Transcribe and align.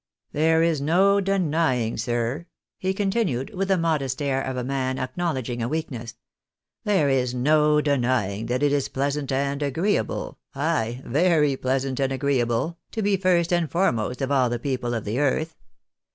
"There 0.31 0.63
is 0.63 0.81
no 0.81 1.21
denying, 1.21 1.95
sir," 1.95 2.47
he 2.79 2.91
continued, 2.91 3.53
with 3.53 3.67
the 3.67 3.77
modest 3.77 4.19
air 4.19 4.41
of 4.41 4.57
a 4.57 4.63
man 4.63 4.97
acknowledging 4.97 5.61
a 5.61 5.67
weakness," 5.69 6.15
there 6.85 7.07
is 7.07 7.35
no 7.35 7.81
denying 7.81 8.47
that 8.47 8.63
it 8.63 8.73
is 8.73 8.89
pleasant 8.89 9.31
and 9.31 9.61
agreeable, 9.61 10.39
ay, 10.55 11.03
very 11.05 11.55
pleasant 11.55 11.99
and 11.99 12.11
agreeable, 12.11 12.79
to 12.93 13.03
be 13.03 13.15
first 13.15 13.53
and 13.53 13.69
foremost 13.69 14.23
of 14.23 14.31
all 14.31 14.49
the 14.49 14.57
people 14.57 14.95
of 14.95 15.05
the 15.05 15.19
earth. 15.19 15.55